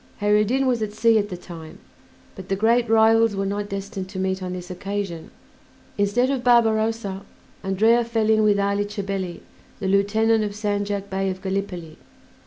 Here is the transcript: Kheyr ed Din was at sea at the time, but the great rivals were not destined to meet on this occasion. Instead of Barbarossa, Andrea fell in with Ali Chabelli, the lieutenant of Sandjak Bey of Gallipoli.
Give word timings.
Kheyr 0.19 0.35
ed 0.35 0.47
Din 0.47 0.65
was 0.65 0.81
at 0.81 0.93
sea 0.93 1.19
at 1.19 1.29
the 1.29 1.37
time, 1.37 1.77
but 2.35 2.49
the 2.49 2.55
great 2.55 2.89
rivals 2.89 3.35
were 3.35 3.45
not 3.45 3.69
destined 3.69 4.09
to 4.09 4.17
meet 4.17 4.41
on 4.41 4.51
this 4.53 4.71
occasion. 4.71 5.29
Instead 5.95 6.31
of 6.31 6.43
Barbarossa, 6.43 7.21
Andrea 7.63 8.03
fell 8.03 8.31
in 8.31 8.41
with 8.41 8.59
Ali 8.59 8.85
Chabelli, 8.85 9.41
the 9.79 9.87
lieutenant 9.87 10.43
of 10.43 10.55
Sandjak 10.55 11.11
Bey 11.11 11.29
of 11.29 11.39
Gallipoli. 11.43 11.99